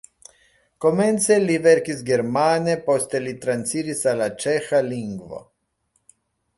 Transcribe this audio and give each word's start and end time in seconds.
Komence 0.85 1.37
li 1.43 1.57
verkis 1.65 2.01
germane, 2.09 2.75
poste 2.89 3.23
li 3.27 3.37
transiris 3.45 4.05
al 4.13 4.21
la 4.25 4.31
ĉeĥa 4.45 4.85
lingvo. 4.91 5.45